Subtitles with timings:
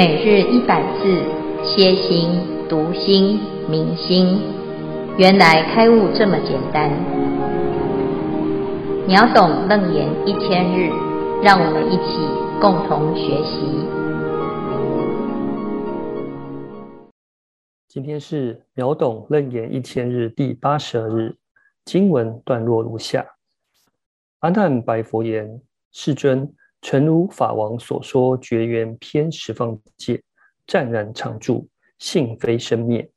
[0.00, 1.04] 每日一百字，
[1.62, 2.30] 歇心、
[2.70, 4.40] 读心、明心，
[5.18, 6.90] 原来开悟这么简单。
[9.06, 10.88] 秒懂楞严一千日，
[11.42, 12.16] 让我们一起
[12.62, 13.60] 共同学习。
[17.86, 21.36] 今天是秒懂楞严一千日第八十二日，
[21.84, 23.26] 经文段落如下：
[24.38, 25.60] 阿难白佛言
[25.92, 26.50] ：“世尊。”
[26.82, 30.22] 诚如法王所说，觉缘偏十方界，
[30.66, 33.08] 湛然常住，性非生灭。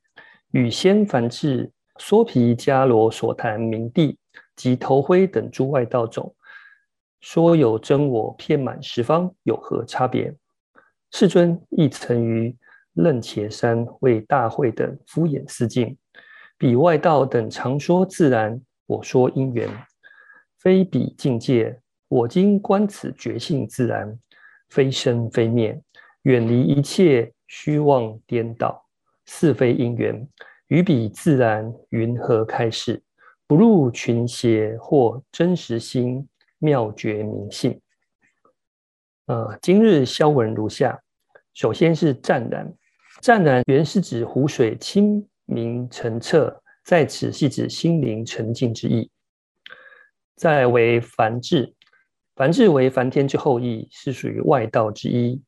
[0.52, 4.18] 与先凡志、娑毗迦罗所谈明地
[4.56, 6.36] 及头灰等诸外道种，
[7.22, 10.36] 说有真我遍满十方，有何差别？
[11.12, 12.56] 世尊亦曾于
[12.94, 15.98] 楞伽山为大会等敷演四境，
[16.58, 19.70] 彼外道等常说自然，我说因缘，
[20.60, 21.80] 非彼境界。
[22.08, 24.20] 我今观此觉性自然，
[24.70, 25.82] 非生非灭，
[26.24, 28.86] 远离一切虚妄颠倒，
[29.26, 30.28] 是非因缘，
[30.68, 33.02] 于彼自然云何开示？
[33.46, 36.28] 不入群邪或真实心，
[36.60, 37.80] 妙觉明性。
[39.26, 41.00] 呃，今日消文如下：
[41.54, 42.74] 首先是湛然，
[43.22, 49.10] 湛然原是指湖水清明澄澈，在此系指心灵澄净之意。
[50.36, 51.74] 再为凡志。
[52.36, 55.40] 梵志为梵天之后裔，是属于外道之一。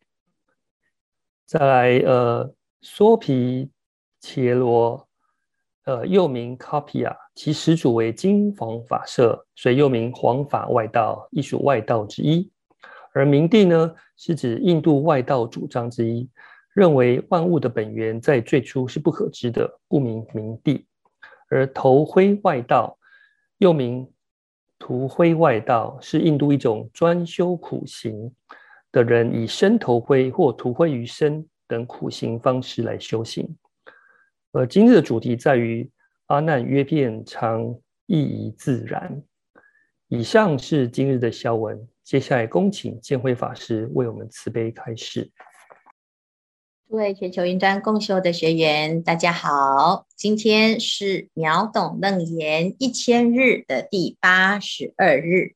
[1.43, 3.71] 再来，呃，娑毗
[4.19, 5.07] 伽罗，
[5.85, 12.51] 呃，又名卡皮亚，其始祖为金黄法舍，所以又名黄法外道，亦属外道之一。
[13.13, 16.29] 而明帝呢，是指印度外道主张之一，
[16.73, 20.85] 认为万物的本源在最初是不可知的，故名明帝。
[21.49, 22.95] 而头灰外道，
[23.57, 24.07] 又名。
[24.85, 28.31] 涂灰外道是印度一种专修苦行
[28.91, 33.57] 的人，以身头灰或涂灰于身等苦行方式来修行。
[34.51, 35.89] 而今日的主题在于
[36.27, 37.75] 阿难约遍常
[38.05, 39.19] 亦宜自然。
[40.07, 45.27] 以上是今日的消文，接下来恭请建辉法师为我们慈悲开示。
[46.87, 50.05] 诸位全球云端共修的学员，大家好！
[50.15, 55.55] 今天是秒懂楞严一千日的第八十二日，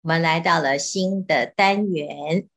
[0.00, 2.48] 我们来到了新的单元。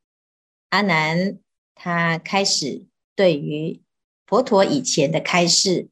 [0.69, 1.37] 阿南
[1.75, 3.81] 他开始对于
[4.25, 5.89] 佛陀以前的开示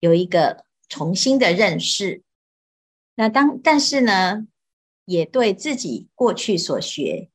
[0.00, 2.24] 有一个重新的认识。
[3.14, 4.48] 那当但是呢，
[5.04, 7.30] 也对自己过去所学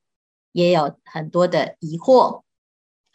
[0.51, 2.42] 也有很多的疑惑。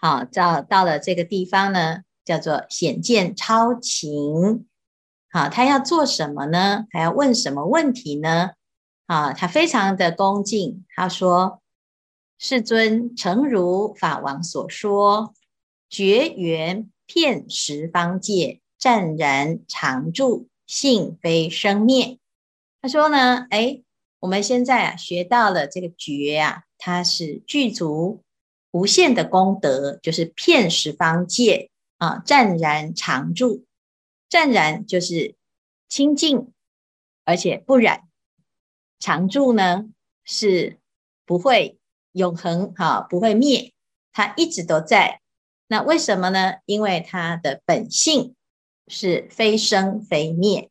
[0.00, 4.66] 好，到到了这个地方呢，叫做显见超情。
[5.28, 6.86] 好，他要做什么呢？
[6.92, 8.50] 还要问什么问题呢？
[9.06, 10.84] 啊，他非常的恭敬。
[10.94, 11.60] 他说
[12.38, 15.34] ：“世尊，诚如法王所说，
[15.90, 22.20] 觉缘遍十方界，湛然常住，性非生灭。”
[22.80, 23.82] 他说呢，哎，
[24.20, 28.22] 我们现在啊学到了这个觉啊，它是具足。
[28.70, 33.64] 无限的功德，就是遍十方界啊，湛然常住。
[34.28, 35.36] 湛然就是
[35.88, 36.52] 清净，
[37.24, 38.02] 而且不染。
[38.98, 39.86] 常住呢，
[40.24, 40.78] 是
[41.24, 41.78] 不会
[42.12, 43.72] 永恒哈、啊，不会灭，
[44.12, 45.20] 它一直都在。
[45.66, 46.54] 那为什么呢？
[46.66, 48.34] 因为它的本性
[48.86, 50.70] 是非生非灭。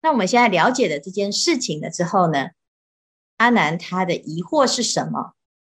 [0.00, 2.50] 那我们现在了解了这件事情了之后呢，
[3.36, 5.34] 阿难他的疑惑是什么？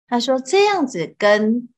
[0.06, 1.69] 他说：“这样子跟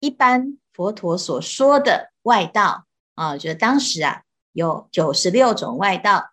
[0.00, 6.32] 一般佛陀所说的外道啊，就是当时啊有九十六种外道，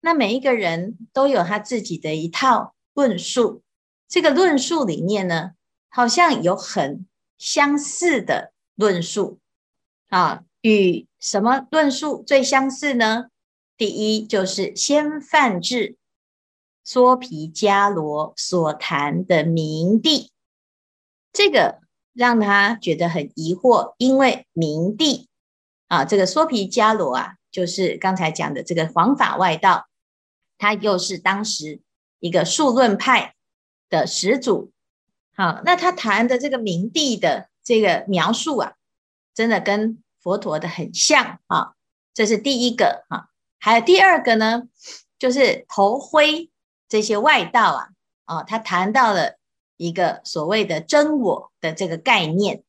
[0.00, 3.62] 那每一个人都有他自己的一套论述。
[4.06, 5.52] 这个论述里面呢，
[5.88, 7.06] 好像有很
[7.38, 9.38] 相似的论述
[10.08, 10.42] 啊。
[10.60, 13.28] 与什么论述最相似呢？
[13.78, 15.96] 第一就是先梵志
[16.84, 20.30] 娑毗迦罗所谈的明地。”
[21.32, 21.78] 这个
[22.12, 25.28] 让他觉得很疑惑，因为明帝
[25.86, 29.86] 啊，这个梭皮迦罗啊，就是刚才讲的这个黄法外道，
[30.58, 31.80] 他又是当时
[32.18, 33.36] 一个数论派
[33.88, 34.72] 的始祖。
[35.36, 38.72] 好，那他谈的这个明帝的这个描述啊，
[39.32, 41.74] 真的跟佛陀的很像啊。
[42.12, 43.28] 这是第一个啊，
[43.60, 44.64] 还有第二个呢，
[45.16, 46.50] 就是头灰
[46.88, 47.88] 这些外道啊，
[48.24, 49.39] 啊，他谈到了。
[49.80, 52.62] 一个所谓的真我的这个概念，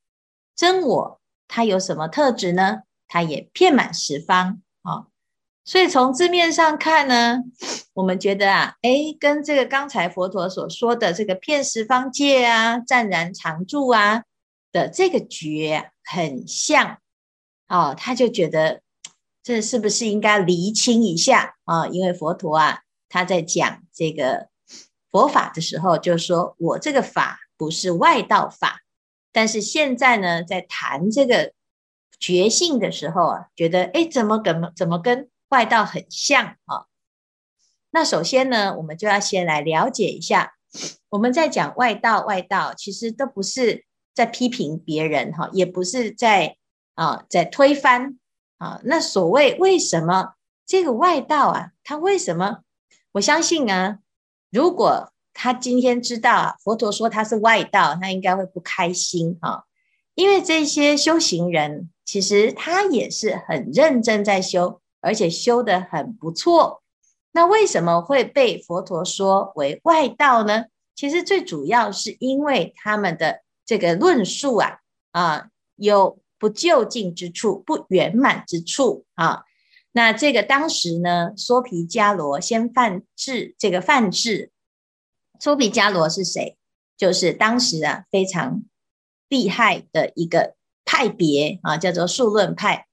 [0.56, 1.20] 真我
[1.50, 2.84] 它有什么特质呢？
[3.10, 5.08] 它也遍满十方啊，
[5.66, 7.40] 所以从字面上看呢，
[7.94, 14.24] 我们觉得啊，诶，跟这个刚才佛陀所说的这个遍十方界啊，湛然常住啊，
[14.72, 17.00] 的这个觉很像
[17.68, 18.82] 哦，他就觉得
[19.44, 21.88] 这是不是应该厘清一下啊？
[21.88, 24.48] 因为佛陀啊，他在讲这个
[25.12, 28.82] 佛法的时候，就说我这个法不是外道法，
[29.32, 31.54] 但是现在呢，在谈这个
[32.20, 36.86] 觉性的时候啊，觉得哎，怎么跟怎么跟外道很像啊？
[37.92, 40.54] 那首先呢，我们就要先来了解一下，
[41.10, 46.56] 我们在讲外道，外道其实都不是在批评别人哈，也不是在
[46.96, 48.18] 啊在推翻
[48.58, 48.80] 啊。
[48.86, 50.36] 那所谓为什么
[50.66, 52.60] 这个外道啊，他为什么？
[53.14, 54.00] 我相信啊，
[54.52, 59.66] 如果他今天知道啊，佛陀说他是外道，他应该会不开心哈，
[60.14, 66.84] 因为这些修行人其实他也是很认真在修，而且修得很不错。
[67.32, 70.66] 那为什么会被佛陀说为外道呢？
[70.96, 74.80] 其实最主要是因为他们的这个论述啊
[75.12, 79.44] 啊有不究竟之处、不圆满之处啊。
[79.94, 84.52] 那这个当时呢，娑毗迦罗先梵志，这个梵志，
[85.40, 86.58] 娑毗迦罗是谁？
[86.96, 88.64] 就是当时啊非常
[89.28, 90.56] 厉害的一个
[90.86, 92.88] 派别啊，叫做数论派。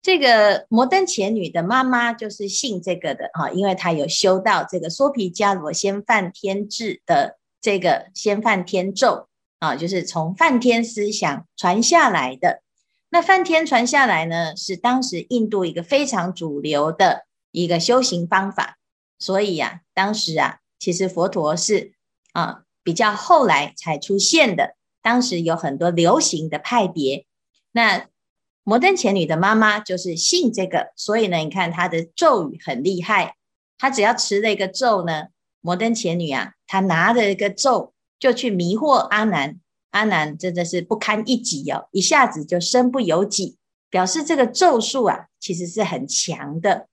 [0.00, 9.28] 这个摩登伽女的妈妈就是信这个的啊，因为她有修到这个娑毗迦罗先犯天智的这个先犯天咒
[9.58, 12.62] 啊，就是从梵天思想传下来的。
[13.10, 18.78] 那梵天传下来呢，是当时印度一个非常主流的一个修行方法。
[19.18, 21.94] 所以呀、啊，当时啊，其实佛陀是
[22.32, 24.76] 啊比较后来才出现的。
[25.02, 27.26] 当时有很多流行的派别，
[27.72, 28.08] 那。
[28.64, 33.36] 摩登伽女的妈妈就是信这个，所以呢，你看她的咒语很厉害。
[33.78, 35.28] 她只要持了一个咒呢，
[35.62, 39.58] 摩登伽女啊，她拿着一个咒就去迷惑阿难，
[39.90, 43.56] 阿难真的是不堪一击哦，一下子就身不由己，
[43.90, 46.88] 表示这个咒术啊，其实是很强的。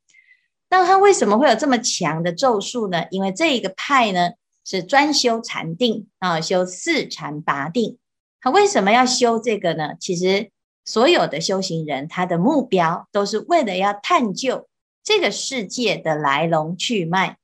[0.69, 3.05] 那他为什么会有这么强的咒术呢？
[3.11, 4.31] 因为这一个派呢
[4.63, 7.97] 是专修禅定啊，修四禅八定。
[8.41, 9.95] 他为什么要修这个呢？
[9.99, 10.51] 其实。
[10.87, 14.67] 所有的修行人，他的目标都是为了要探究
[15.03, 17.39] 这个世界的来龙去脉。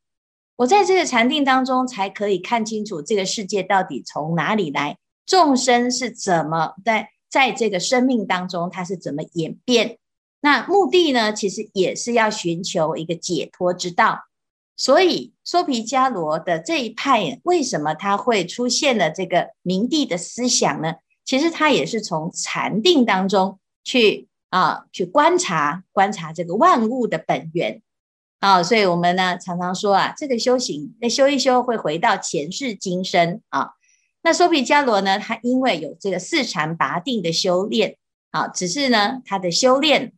[0.58, 5.00] 我在这个禅定当中，才可以看清楚这个世界到底从哪里来，
[5.32, 9.98] 众生是怎么在在这个生命当中，它是怎么演变。
[10.42, 14.26] 那目的呢，其实也是要寻求一个解脱之道。
[14.76, 20.96] 所以，娑毗迦罗的这一派，为什么它会出现了这个明帝的思想呢？
[21.24, 27.82] 其实他也是从禅定当中去啊，去观察观察这个万物的本源
[28.42, 33.76] 啊，所以我们呢常常说啊，这个修行那修一修会回到前世今生啊。
[34.22, 37.98] 那娑毗迦罗呢，他因为有这个四禅八定的修炼
[38.32, 40.14] 啊，只是呢他的修炼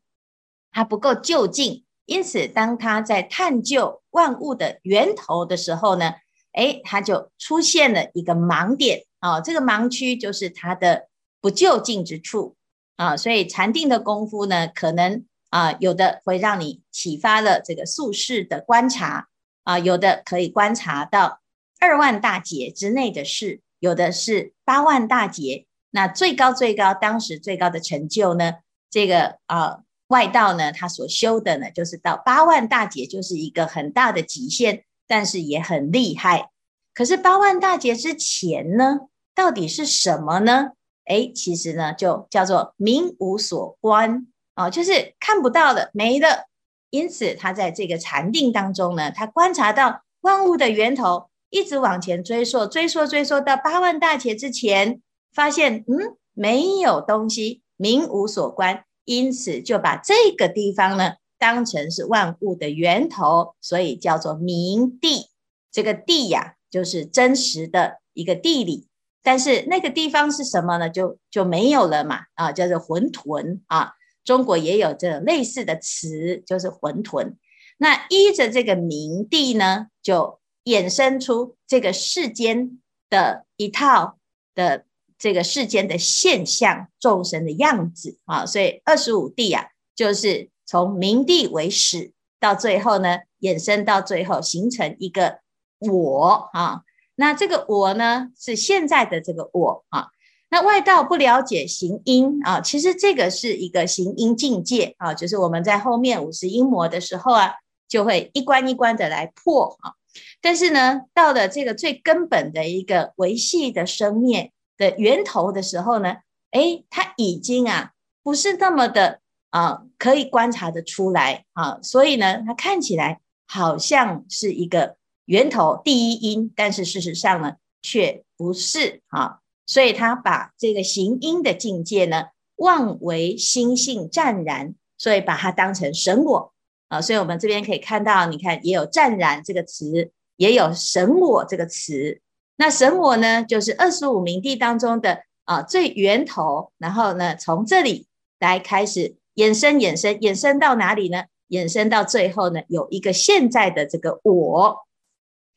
[0.71, 6.15] 他不够就近，因此当他在探究万物的源头的时候呢，
[6.53, 9.05] 诶，他就出现了一个盲点。
[9.19, 11.07] 啊、这个盲区就是他的
[11.39, 12.57] 不究竟之处
[12.97, 19.29] 啊，所以禅定的功夫呢，可能啊有的会让你启发了这个宿世的观察
[19.63, 21.39] 啊，有的可以观察到
[21.79, 25.65] 二万大劫之内的事，有的是八万大劫。
[25.91, 28.53] 那最高最高，当时最高的成就呢，
[28.89, 36.49] 这个啊外道呢，他所修的呢，就是到八万大劫，就是一个很大的极限，但是也很厉害。
[36.93, 39.01] 可是八万大劫之前呢？
[39.35, 40.69] 到底是什么呢？
[41.03, 46.45] 哎，其实呢，就叫做名无所观啊，就是看不到的，没了。
[46.89, 54.99] 因此，他在这个禅定当中呢，他观察到万物的源头，一直往前追溯，追溯，追溯到八万大劫之前，
[55.31, 65.27] 发现嗯，没有东西，名无所观，因此就把这个地方呢当成是万物的源头，所以叫做名地。
[65.71, 68.87] 这个地呀，就是真实的一个地理。
[69.21, 70.89] 但是那个地方是什么呢？
[70.89, 73.91] 就就没有了嘛，啊，叫做混沌啊。
[74.23, 77.35] 中国也有这类似的词，就是混沌。
[77.77, 82.79] 那依着这个名地呢，就衍生出这个世间
[83.09, 84.17] 的一套
[84.55, 84.85] 的
[85.17, 88.45] 这个世间的现象、众生的样子啊。
[88.45, 95.39] 所以二十五地啊，就是从明地为始，到最后呢，衍生到最后形成一个
[95.79, 96.81] 我啊。
[97.15, 100.07] 那这个我呢，是现在的这个我啊。
[100.49, 107.53] 那外道不了解行因啊，其实这个是一个行因境界啊，就是我们在后面五十因魔的时候啊，
[107.87, 109.93] 就会一关一关的来破啊。
[110.41, 116.17] 但是呢，到了这个最根本的一个维系的生灭的源头的时候呢，
[116.51, 117.91] 诶，它已经啊
[118.21, 132.25] 不是那么的啊可以观察得出来啊，所以呢，它看起来好像是一个源头第一因，但是事实上呢，却不是啊，所以他把这个行因的境界呢，
[132.57, 136.52] 妄为心性湛然，所以把它当成神我
[136.93, 142.21] 啊，所以我们这边可以看到，你看也有湛然这个词，也有神我这个词。
[142.57, 148.05] 那神我呢，就是二十五名地当中的啊最源头，然后呢，从这里
[148.39, 151.23] 来开始衍生、衍生、衍生到哪里呢？
[151.49, 154.85] 衍生到最后呢，有一个现在的这个我，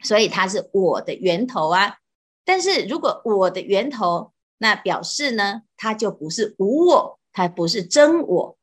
[0.03, 1.99] 所以它是我的源头啊。
[2.47, 8.57] 但是如果我的源头，那表示呢，它就不是无我，它不是真我，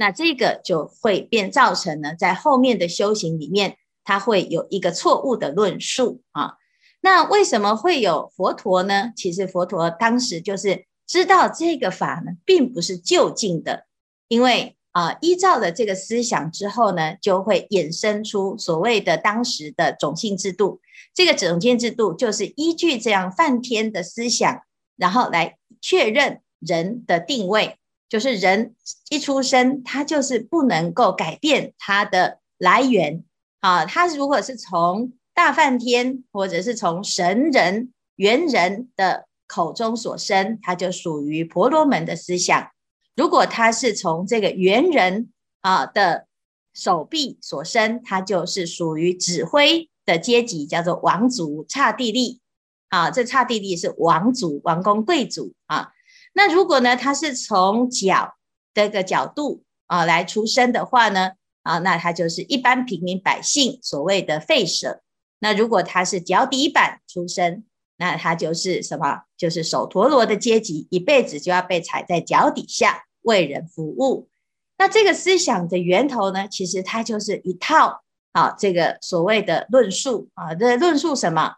[0.00, 6.54] 那这个就会变造成呢，在后面的修行里面，它会有一个错误的论述啊。
[7.00, 9.12] 那为什么会有佛陀呢？
[9.16, 13.86] 其实佛陀当时就是知道这个法呢，并不是就近的，
[14.28, 20.80] 因为啊，依照了这个思想之后呢，就会衍生出所谓的当时的种姓制度。
[21.12, 24.62] 这个种姓制度就是依据这样梵天的思想，
[24.96, 27.77] 然后来确认人的定位，
[28.08, 28.74] 就是人
[29.10, 33.22] 一出生，他就是不能够改变他的来源
[33.60, 42.70] 啊，他如果是从大梵天，或者是从神人、猿人的口中所生，他就属于婆罗门的思想；
[43.14, 46.26] 如果他是从这个猿人啊的
[46.72, 52.40] 手臂所生，他就是属于指挥的阶级，叫做王族刹帝利
[52.88, 53.10] 啊。
[53.10, 55.92] 这刹帝利是王族、王公贵族啊。
[56.38, 58.36] 那如果呢，他是从脚
[58.72, 61.32] 这个角度啊来出生的话呢，
[61.64, 65.00] 啊，那他就是一般平民百姓所谓的吠舍。
[65.40, 67.64] 那如果他是脚底板出生，
[67.96, 69.22] 那他就是什么？
[69.36, 74.28] 就是首陀罗的阶级，一辈子就要被踩在脚底下为人服务。
[74.78, 81.56] 那这个思想的源头呢，其实它就是一套啊，这个所谓的论述啊，这论述什么？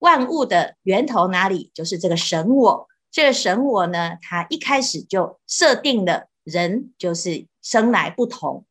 [0.00, 1.70] 万物的源头哪里？
[1.72, 2.88] 就是这个神我。
[3.16, 8.66] 这个神我呢，它一开始就设定了人就是生来不同。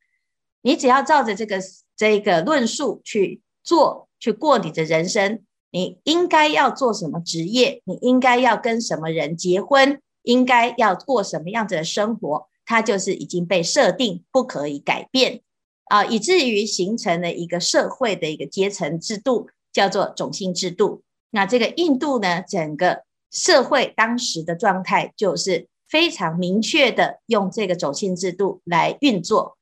[0.61, 1.59] 你只要照着这个
[1.97, 4.07] 这个论述去做。
[4.19, 7.81] 去过你的人生，你应该要做什么职业？
[7.85, 9.99] 你应该要跟什么人结婚？
[10.21, 12.47] 应该要过什么样子的生活？
[12.65, 15.41] 它就是已经被设定，不可以改变
[15.85, 21.01] 啊，以至于形成了一个社会的一个阶层制度，叫做种姓制度。
[21.31, 29.57] 那这个印度呢，整个社会当时的状态就是非常明确的用这个种姓制度来运作。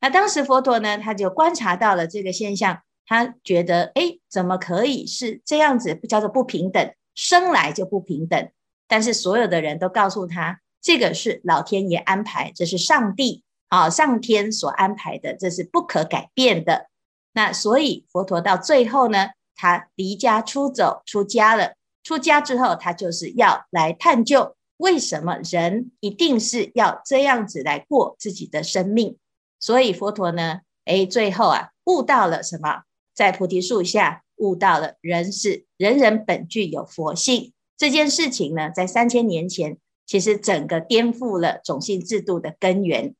[0.00, 2.82] 那当时佛陀呢，他就观察到了这个现象。
[3.06, 5.96] 他觉得，哎，怎么可以是这样子？
[6.08, 8.50] 叫做不平等，生来就不平等。
[8.86, 16.86] 但是所有的人都告诉他，这个是老天爷安排，这是上帝啊，上天所安排的，这是不可改变的。
[17.32, 21.72] 那所以佛陀到最后呢，他离家出走，出家了。
[22.02, 29.18] 出家之后，他就是要来探究，为什么人一定是要这样子来过自己的生命。
[29.58, 32.82] 所以佛陀呢，哎，最后啊，悟到了什么？
[33.14, 39.76] 在菩提树下悟到了人是人人本具有佛性这件事情呢，在三千年前
[40.06, 43.14] 其实整个颠覆了种姓制度的根源。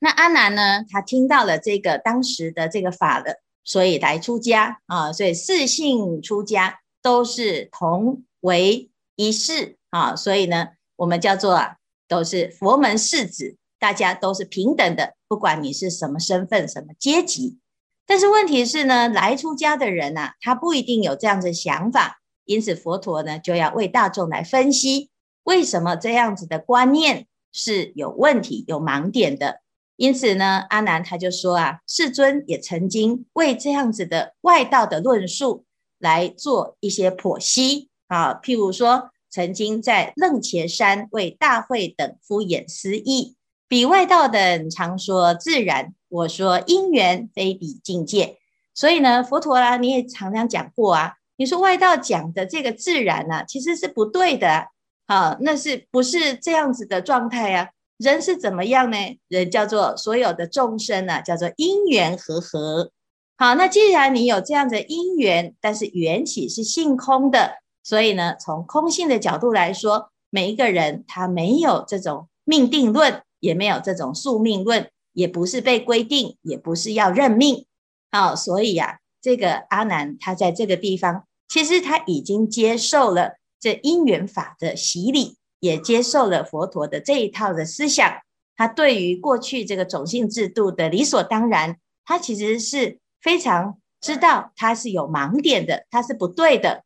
[0.00, 11.76] 那阿难呢，他听到了这个当时的这个法了，所以来出家啊，所以四姓出家都是同为一世啊，所以呢，我们叫做啊，
[12.08, 17.58] 都是佛门世子，大家都是平等的，不管你是什么身份、什么阶级。
[18.06, 25.10] 但是问题是呢，来出家的人啊，他不一定有这样的想法，因此佛陀呢就要为大众来分析，
[25.44, 29.60] 为什么这样子的观念是有问题、有盲点的。
[29.96, 35.64] 因此呢，阿难他就说啊，世尊也曾经为这样子的外道的论述
[36.02, 43.36] 来做一些剖析啊，譬如说，曾经在楞伽山为大慧等敷演思义，
[43.68, 45.94] 彼外道等常说自然。
[46.08, 48.36] 我说因缘非彼境界，
[48.74, 51.14] 所以呢，佛陀啦，你也常常讲过啊。
[51.36, 54.66] 你说外道讲的这个自然呢、啊，其实是不对的，
[55.06, 57.70] 啊，那是不是这样子的状态啊？
[57.96, 58.98] 人是怎么样呢？
[59.28, 62.90] 人叫做所有的众生呢、啊，叫做因缘和合。
[63.36, 74.88] 好，那既然你有这样的因缘，但是缘起是性空的，所以呢，从空性的角度来说，每一个人他没有这种命定论，也没有这种宿命论。
[75.14, 77.66] 也不是被规定，也不是要认命，
[78.10, 88.10] 好、哦，所以呀、啊，这个阿难他在这个地方，其实他已经接受了这因缘法的洗礼，也接受了佛陀的这一套的思想。
[88.56, 96.84] 他对于过去这个种姓制度的理所当然，他其实是非常知道他是有盲点的，他是不对的。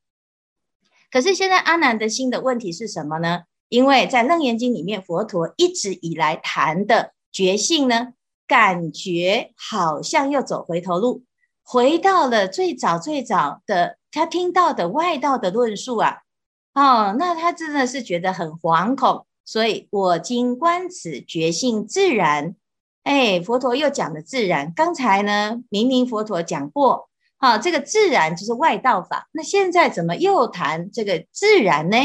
[1.10, 3.44] 可是现在阿难的心的问题是什么呢？
[3.68, 8.12] 因为在《楞严经》里面，佛陀一直以来谈的觉性呢，
[8.46, 11.24] 感觉好像又走回头路，
[11.64, 16.18] 回到了最早最早的他听到的外道的论述啊，
[16.74, 19.26] 哦，那他真的是觉得很惶恐。
[19.44, 22.56] 所以我今观此觉性自然，
[23.06, 24.72] 哎，佛陀又讲了自然。
[24.74, 29.28] 刚才呢，明明佛陀讲过，好、这个自然就是外道法。
[29.30, 31.96] 那现在怎么又谈这个自然呢？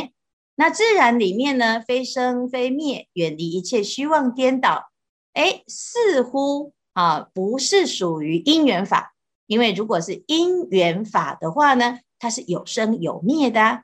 [0.53, 4.91] 那自然里面呢，非生非灭，远离一切虚妄颠倒。
[5.33, 9.15] 哎，似乎啊，不是属于因缘法。
[9.47, 13.81] 因为如果是因缘法的话呢，它是有生有灭的、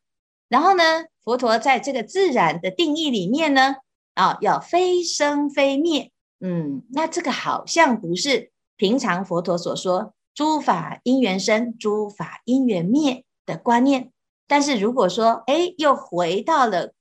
[0.50, 0.84] 然后呢，
[1.24, 3.78] 佛陀在这个自然的定义里面呢，
[4.14, 14.12] 啊，要非生非灭，嗯，那这个好像不是平常佛陀所说诸法因缘生，诸法因缘灭的观念。
[14.48, 16.94] 但是如果说，哎，又回到了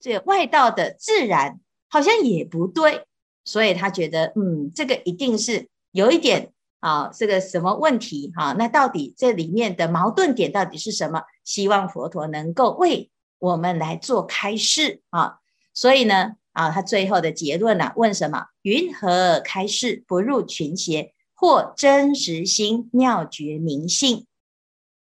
[0.00, 3.06] 这外道的自然，好像也不对，
[3.44, 8.54] 所以他觉得，嗯，这个一定是有一点啊，这个什么问题哈？
[8.58, 11.22] 那到底这里面的矛盾点到底是什么？
[11.44, 13.10] 希望佛陀能够为。
[13.38, 15.38] 我们来做开示啊，
[15.74, 18.46] 所以呢，啊，他最后的结论呢、啊，问什么？
[18.62, 24.26] 云何开示不入群邪，获真实心妙觉明性？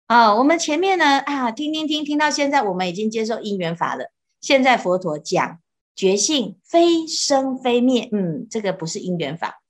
[0.07, 4.11] 啊，我们前面呢，啊，听听听，听到现在，我们已经接受因缘法了。
[4.41, 5.59] 现在佛陀讲
[5.95, 9.61] 觉性非生非灭，嗯，这个不是因缘法，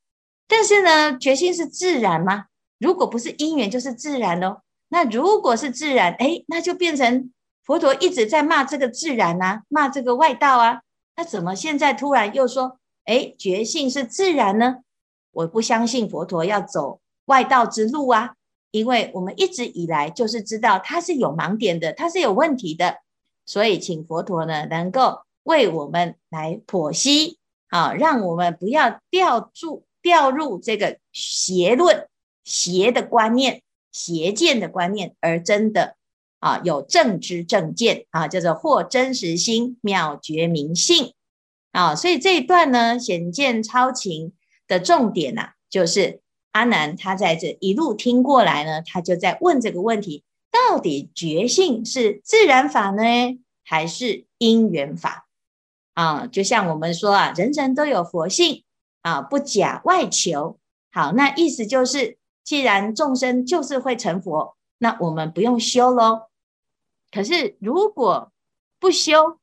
[0.48, 2.46] 但是呢，觉性是自然吗？
[2.79, 4.62] 如果不是因缘，就是自然喽。
[4.89, 7.31] 那如果是自然，哎，那就变成。
[7.63, 10.83] 佛陀一直在骂这个自然啊，骂这个外道啊，
[11.18, 14.84] 那怎么现在突然又说，哎，觉性是自然呢？
[15.32, 18.36] 我不相信佛陀要走外道之路啊，
[18.70, 23.00] 因为我们一直以来就是知道他是有盲点的，他是有问题的，
[23.48, 32.08] 所以请佛陀呢能够为我们来剖析，啊，让我们不要掉入掉入这个邪论、
[32.44, 35.97] 邪的观念、邪见的观念，而真的。
[36.40, 41.14] 啊，有正知正见啊，叫做获真实心，妙觉明性
[41.72, 41.96] 啊。
[41.96, 44.34] 所以这一段呢，显见超情
[44.68, 46.22] 的重点呐、啊，就是
[46.52, 53.04] 阿难他在这一路听过来呢，他就在问这个问题：到底觉性是自然法呢，
[53.64, 55.28] 还是因缘法？
[55.94, 58.64] 啊，就像我们说啊，人人都有佛性
[59.02, 60.60] 啊，不假外求。
[60.92, 64.56] 好，那意思就是，既然众生就是会成佛。
[64.80, 66.26] 那我们不用修喽。
[67.18, 68.32] 可是如果
[68.80, 69.40] 不修，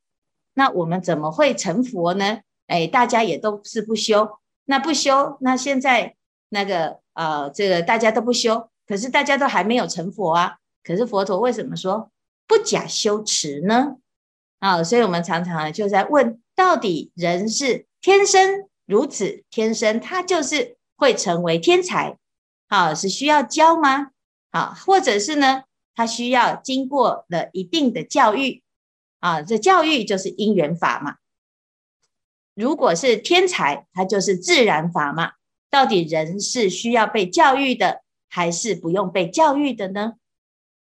[0.53, 2.43] 那我们怎么会成佛呢？
[2.69, 6.15] 哎，大家也都是不修，那不修，那现在
[6.51, 10.59] 那个呃，这个大家都不修，可是大家都还没有成佛啊。
[10.85, 12.13] 可是佛陀为什么说
[12.47, 13.97] 不假修持呢？
[14.61, 22.19] 啊，所以我们常常就在问，到底人是天生如此，天生他就是会成为天才，
[22.69, 24.13] 啊，是需要教吗？
[24.51, 28.63] 啊，或者是呢，他需要经过了一定的教育
[29.21, 31.17] 啊，这教育就是因缘法嘛。
[32.55, 35.33] 如果是天才，他就是自然法嘛。
[35.71, 40.15] 到底人是需要被教育的，还是不用被教育的呢？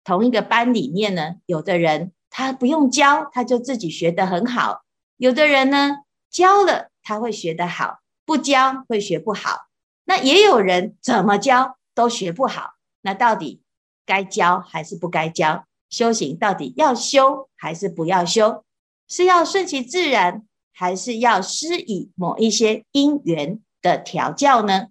[0.04, 4.84] 同一个班里面呢，有的人他不用教，他就自己学得很好；
[5.16, 9.68] 有的人呢，教了他会学得好，不教会学不好。
[10.04, 12.74] 那也有人怎么教都学不好。
[13.02, 13.62] 那到底
[14.06, 15.66] 该教还是不该教？
[15.90, 18.64] 修行到底要修还是不要修？
[19.10, 24.88] 是要顺其自然，还是要施以某一些因缘的调教呢？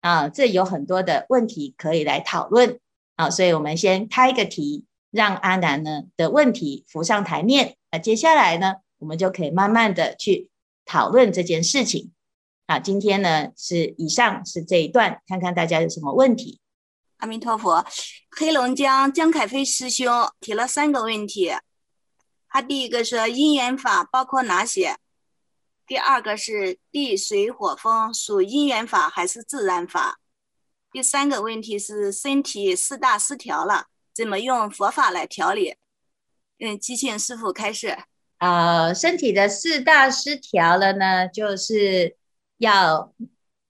[0.00, 2.80] 啊，这有很多的问题可以来讨论
[3.16, 7.76] 啊，所以我们先开个题，让阿南呢的问题浮上台面。
[7.90, 10.48] 那接下来呢，我们就可以慢慢的去
[10.86, 12.10] 讨论这件事情。
[12.64, 16.58] 啊，今天呢是以上是这一段，看看大家有什么问题。
[17.22, 17.86] 阿弥陀佛，
[18.32, 21.52] 黑龙江江凯飞师兄提了三个问题。
[22.48, 24.96] 他第一个说因缘法包括哪些？
[25.86, 30.18] 第二个是地水火风属因缘法还是自然法？
[30.90, 35.76] 第三个问题是身体四大失调了，怎么用佛法来调理？
[36.58, 37.98] 嗯，祈请师傅开示。
[38.38, 42.16] 呃，身体的四大失调了呢，就是
[42.58, 43.14] 要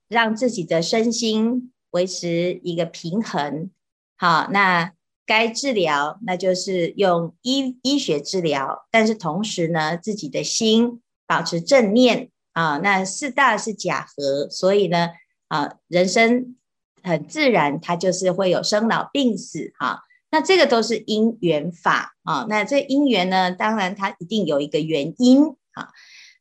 [0.07, 1.71] 让自己的身心。
[1.93, 3.69] 维持一个平衡，
[4.17, 4.93] 好，那
[5.25, 12.79] 该治疗，那就是用医医学治疗，但是同时呢，自己的心保持正念啊。
[12.83, 15.09] 那四大是假合，所以呢，
[15.47, 16.55] 啊，人生
[17.03, 20.01] 很自然，它就是会有生老病死哈。
[20.31, 22.47] 那这个都是因缘法啊。
[22.49, 25.89] 那这因缘呢，当然它一定有一个原因啊。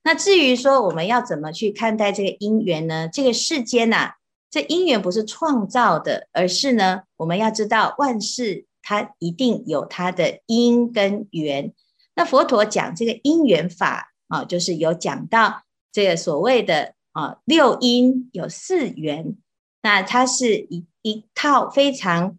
[0.03, 3.09] 那至于说我们要怎么去看待这个因缘呢？
[3.13, 4.15] 这个世间呐、啊，
[4.53, 8.67] 这因缘不是创造的，而是呢，我们要知道万事。
[8.85, 11.73] 它一定有它的因跟缘。
[12.17, 15.63] 那佛陀讲这个因缘法啊，就是有讲到
[15.93, 19.37] 这个所谓的啊六因有四缘。
[19.83, 22.37] 那它是一一套非常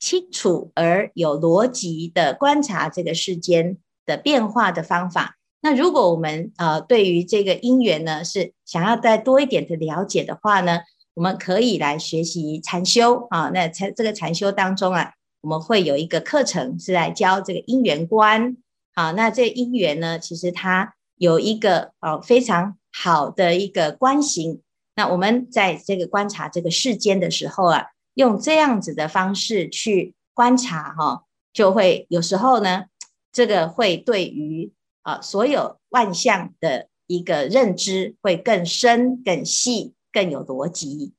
[0.00, 5.36] 清楚而有逻辑的观察这个世间的变化的方法。
[5.60, 10.80] 那如果我们呃对于这个因缘呢，是想要再多一点的了解的话呢，
[11.18, 13.50] 我们可以来学习禅修啊。
[13.50, 15.12] 那禅这个禅修当中啊。
[15.40, 18.56] 我们会有一个课程是来教这个因缘观，
[18.92, 24.60] 好，那这因缘呢，其实它有一个呃非常好的一个观行。
[24.96, 32.86] 那我们在这个观察这个世间的时候啊，用这样子的方式去观察哈，就会有时候呢，
[33.30, 41.14] 这个会对于啊所有万象的一个认知会更深、更细、更有逻辑。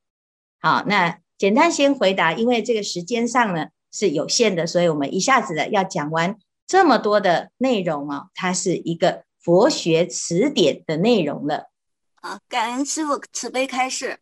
[0.60, 3.68] 好，那简单先回答，因为这个时间上呢。
[3.92, 11.72] 是有限的，所以我们一下子的要讲完这么多的内容啊，它是一个佛学词典的内容了。
[12.18, 14.20] 啊，感恩师傅慈悲开示。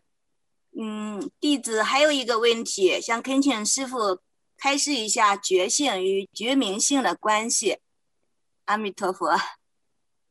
[0.80, 4.20] 嗯，弟子还有一个问题，想恳请师傅
[4.56, 7.80] 开示一下觉性与觉明性的关系。
[8.64, 9.38] 阿弥陀佛。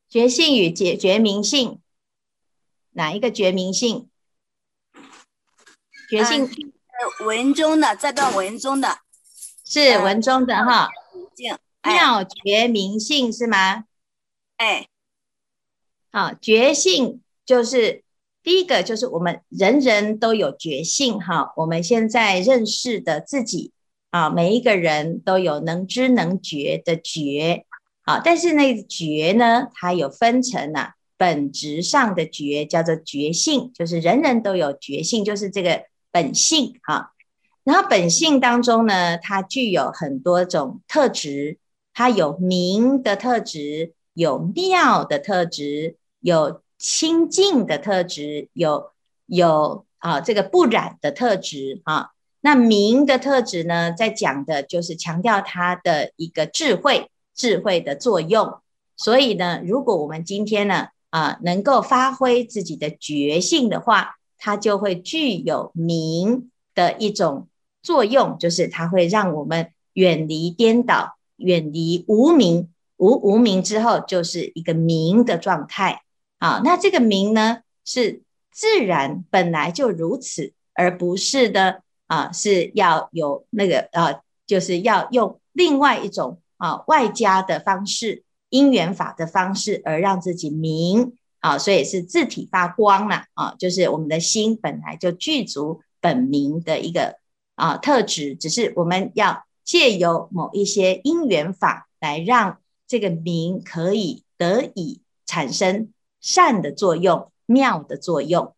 [0.08, 1.82] 觉性与觉觉明性，
[2.92, 4.08] 哪一个觉明性？
[6.08, 8.98] 觉性呃文中的这段文中的。
[9.68, 10.88] 是文中的哈，
[11.82, 13.84] 哎、妙觉明性是吗？
[14.58, 14.86] 哎，
[16.12, 18.04] 好，觉性就是
[18.44, 21.52] 第一个，就是我们人人都有觉性哈。
[21.56, 23.72] 我们现在认识的自己
[24.10, 27.66] 啊，每一个人都有能知能觉的觉
[28.02, 28.20] 啊。
[28.24, 35.82] 但是那个觉呢，它有分成啊，本质上的觉叫做觉性，就是人人都有觉性，就是这个
[36.16, 37.12] 本性哈。
[37.62, 41.58] 然后本性当中呢，它具有很多种特质，
[41.92, 48.92] 它有明的特质，有妙的特质，有清净的特质，有
[49.26, 52.12] 有啊这个不染的特质啊。
[52.40, 58.60] 那明的特质呢，在讲的就是强调它的一个智慧，智慧的作用。
[58.96, 64.14] 所以呢，如果我们今天呢啊能够发挥自己的觉性的话，
[64.46, 67.48] 它就会具有明的一种。
[67.82, 76.02] 作用就是它会让我们远离颠倒，远离无明，无无明之后就是一个明的状态。
[76.38, 97.18] 啊，那这个明呢是自然本来就如此，而不是的啊是要有那个啊，就是要用另外一种啊外加的方式，因缘法的方式而让自己明啊，所以是自体发光了啊，就是我们的心本来就具足本明的一个。
[97.54, 108.54] 啊，特质只是我们要借由某一些因缘法来让这个明可以得以产生善的作用、妙的作用。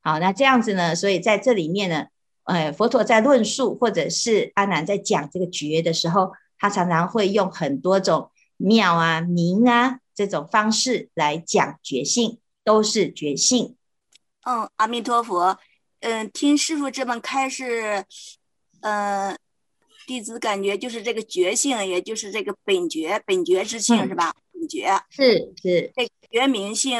[0.00, 0.94] 好，那这样子呢？
[0.94, 2.06] 所以在这里面呢，
[2.44, 13.76] 呃，佛陀在论述或者是阿难在讲这个觉的时候，他常常会用很多种妙啊、明啊这种方式来讲觉性，都是觉性。
[14.44, 15.58] 嗯，阿弥陀佛。
[16.00, 18.04] 嗯，听师傅这么开示，
[18.80, 19.36] 嗯，
[20.06, 24.34] 弟子感觉就是这个觉性，也就是这个本觉、本觉之性，嗯、是吧？
[24.52, 25.92] 本觉是是。
[25.94, 26.98] 这觉明性，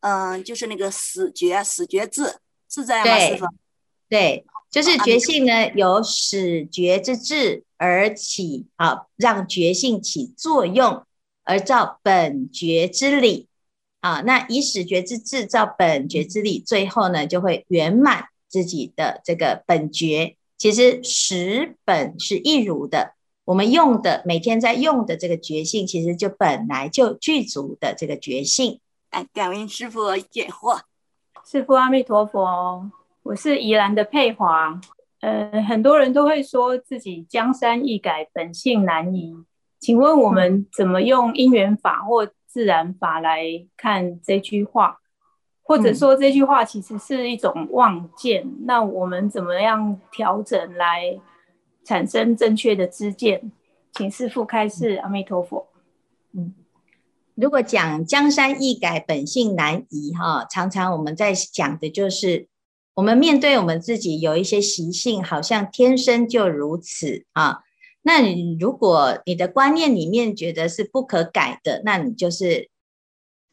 [0.00, 3.18] 嗯，就是那个死觉、死觉智，是这样吗？
[3.18, 3.46] 师傅？
[4.08, 11.06] 对，就是觉性呢，啊、由始觉之智而起，啊，让觉性起作用，
[11.44, 13.48] 而照本觉之理。
[14.00, 20.36] 啊，那以始觉之智造本觉之理，最后呢就会圆满自己的这个本觉。
[20.56, 28.80] 其实实本是一如的，我们用的每天在用的这个觉性，其实就本来就具足的这个觉性。
[29.10, 30.80] 哎，感恩师父解惑。
[31.44, 32.90] 师父阿弥陀佛，
[33.22, 34.80] 我是宜兰的佩华。
[35.20, 39.34] 呃，很多人都会说自己江山易改，本性难移。
[39.80, 43.44] 请问我们怎么用因缘法或自然法来
[43.78, 44.98] 看这句话，
[45.62, 48.42] 或者说这句话其实是一种妄见。
[48.44, 51.18] 嗯、那我们怎么样调整来
[51.82, 53.50] 产生正确的知见。
[53.92, 55.66] 请师父开示，阿弥陀佛。
[56.34, 56.54] 嗯，
[57.34, 62.48] 如果讲江山易改，本性难移，哈，常常我们在讲的就是，
[62.94, 67.60] 我们面对我们自己有一些习性，好像天生就如此啊。
[68.02, 72.70] 那你如果你的观念里面觉得是不可改的，那你就是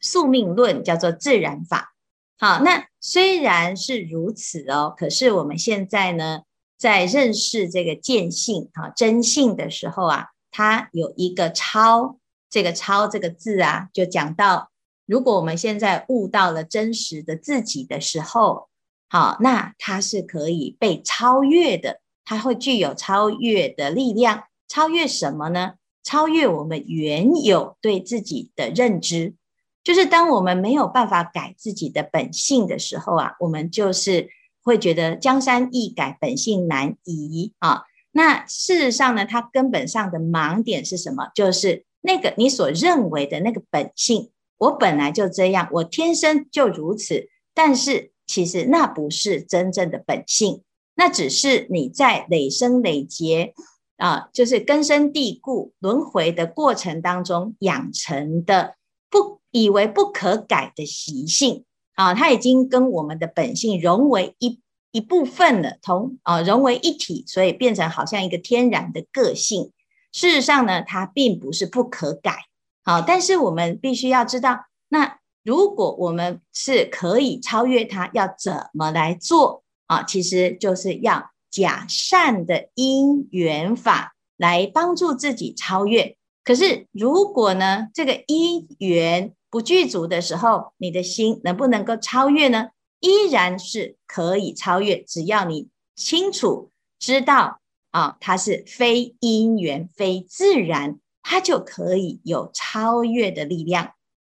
[0.00, 1.94] 宿命论，叫做自然法。
[2.38, 6.42] 好，那虽然是如此哦，可是我们现在呢，
[6.78, 14.70] 在认识这个见性啊、真性的时候啊，它有一个超，这个超这个字啊，就讲到，
[15.04, 18.68] 如果我们现在悟到了真实的自己的时候，
[19.08, 24.44] 好，那它是可以被超越的，它会具有超越的力量。
[24.68, 25.76] 超越什么呢？
[26.04, 29.34] 超越我们原有对自己的认知。
[29.82, 34.28] 就是当我们没有办法改自己的本性的时候啊，我们就是
[34.62, 37.84] 会觉得江山易改，本性难移啊。
[38.10, 41.30] 那事实上呢，它根本上的盲点是什么？
[41.34, 47.30] 就是那个你所认为的那个本性，我本来就这样，我天生就如此。
[47.54, 50.62] 但是其实那不是真正的本性，
[50.98, 53.54] 那只是你在累生累劫
[53.96, 58.74] 啊，就是根深蒂固轮回的过程当中养成的。
[59.10, 69.72] 不以为不可改的习性啊，它已经跟我们的本性融为一一部分了，同啊融为一体，所以变成好像一个天然的个性。
[70.12, 72.36] 事实上呢，它并不是不可改。
[72.84, 80.04] 好，但是我们必须要知道，那如果我们是可以超越它，要怎么来做啊？
[80.04, 86.16] 其实就是要假善的因缘法来帮助自己超越。
[86.44, 92.68] 可是，如果呢，这个因缘不具足的时候，你的心能不能够超越呢？
[93.00, 103.92] 依然是可以超越，只要你清楚知道啊，它是非因缘、非自然，它就可以有超越的力量。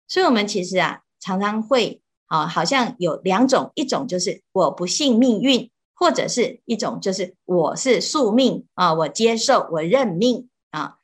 [0.06, 2.01] 所以，我们其实啊，常常会
[2.32, 10.94] 啊，好像有两种，一种就是我不信命运，或者是一种就是我是宿命啊，我接受，我认命啊。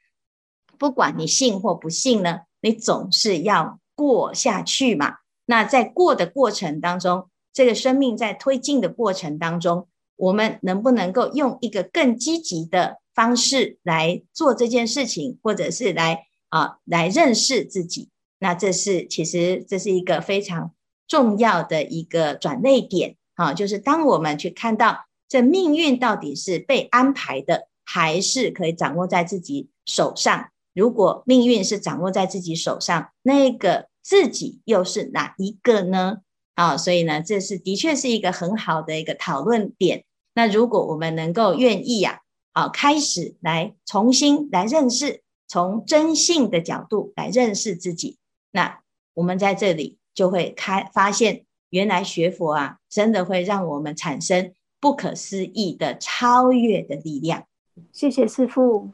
[0.79, 5.17] 不管你信或不信呢，你总是要过下去嘛。
[5.45, 9.87] 那在过的过程当中，这个生命在推进的过程当中，
[10.17, 18.09] 我们能不能够用一个更积极的方式来做这件事情，或者是来啊来认识自己？
[18.39, 20.73] 那这是其实这是一个非常
[21.09, 30.51] 重要的一个转捩点啊，就是当我们去看到这命运到底是被安排的，还是可以掌握在自己手上。
[30.75, 36.19] 如果命运是掌握在自己手上，那个自己又是哪一个呢？
[36.55, 40.05] 啊，所以呢，这是的确是一个很好的一个讨论点。
[40.35, 42.21] 那如果我们能够愿意呀，
[42.53, 48.19] 啊，开始来重新来认识，从真性的角度来认识自己，
[48.53, 48.81] 那
[49.15, 57.45] 我们在这里就会开发现，原来学佛啊，真的会让我们产生不可思议的超越的力量。
[57.93, 58.91] 谢谢师父。